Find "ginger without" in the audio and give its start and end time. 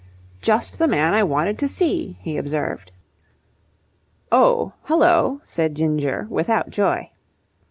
5.75-6.71